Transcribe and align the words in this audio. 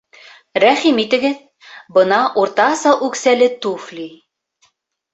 Рәхим 0.63 1.01
итегеҙ, 1.03 1.43
бына 1.99 2.21
уртаса 2.47 2.97
үксәле 3.11 3.53
туфли 3.67 4.11